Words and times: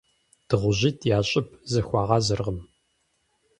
Дыгъужьитӏ 0.47 1.07
я 1.17 1.19
щӏыб 1.29 1.47
зэхуагъазэркъым. 1.71 2.59